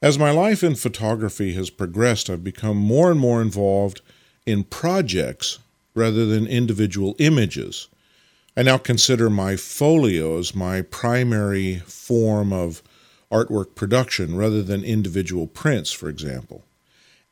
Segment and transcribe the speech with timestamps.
[0.00, 4.00] As my life in photography has progressed, I've become more and more involved
[4.46, 5.58] in projects
[5.92, 7.88] rather than individual images.
[8.56, 12.80] I now consider my folios my primary form of
[13.32, 16.64] artwork production rather than individual prints, for example.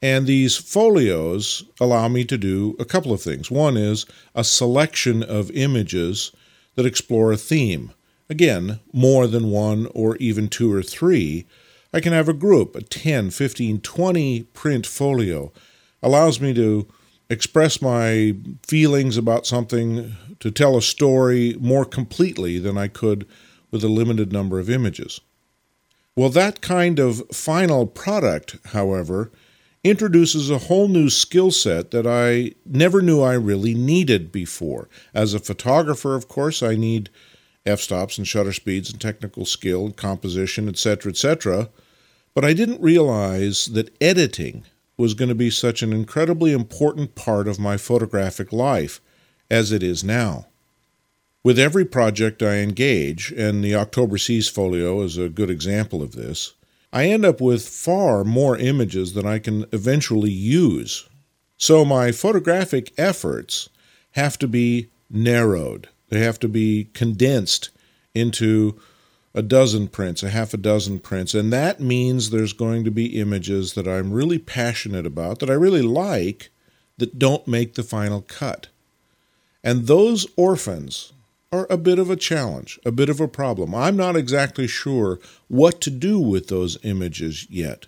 [0.03, 3.49] And these folios allow me to do a couple of things.
[3.49, 6.33] One is a selection of images
[6.75, 7.93] that explore a theme.
[8.29, 11.47] Again, more than one or even two or three.
[11.93, 15.53] I can have a group, a 10, 15, 20 print folio.
[16.03, 16.89] Allows me to
[17.31, 18.37] express my
[18.67, 23.27] feelings about something, to tell a story more completely than I could
[23.71, 25.21] with a limited number of images.
[26.15, 29.31] Well, that kind of final product, however,
[29.85, 34.89] introduces a whole new skill set that I never knew I really needed before.
[35.15, 37.11] As a photographer, of course, I need
[37.67, 41.69] f-stops and shutter speeds and technical skill and composition, etc., etc.
[42.35, 44.65] But I didn't realize that editing
[44.97, 49.01] was going to be such an incredibly important part of my photographic life
[49.51, 50.47] as it is now.
[51.43, 56.13] With every project I engage, and the October Seas folio is a good example of
[56.13, 56.55] this,
[56.93, 61.09] I end up with far more images than I can eventually use.
[61.57, 63.69] So my photographic efforts
[64.13, 65.89] have to be narrowed.
[66.09, 67.71] They have to be condensed
[68.15, 68.81] into
[69.35, 73.21] a dozen prints, a half a dozen prints, and that means there's going to be
[73.21, 76.51] images that I'm really passionate about, that I really like,
[76.97, 78.69] that don't make the final cut.
[79.63, 81.13] And those orphans
[81.53, 83.75] are a bit of a challenge, a bit of a problem.
[83.75, 87.87] I'm not exactly sure what to do with those images yet.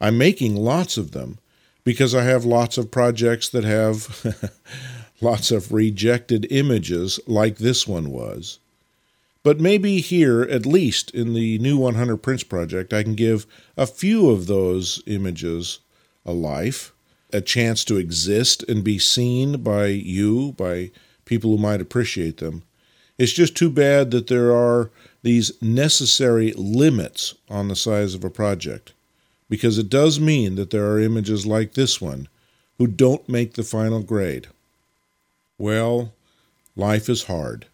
[0.00, 1.38] I'm making lots of them
[1.84, 4.52] because I have lots of projects that have
[5.20, 8.58] lots of rejected images, like this one was.
[9.42, 13.46] But maybe here, at least in the new 100 Prints project, I can give
[13.76, 15.78] a few of those images
[16.26, 16.92] a life,
[17.32, 20.90] a chance to exist and be seen by you, by
[21.24, 22.62] people who might appreciate them.
[23.16, 24.90] It's just too bad that there are
[25.22, 28.92] these necessary limits on the size of a project,
[29.48, 32.28] because it does mean that there are images like this one
[32.78, 34.48] who don't make the final grade.
[35.58, 36.14] Well,
[36.76, 37.66] life is hard.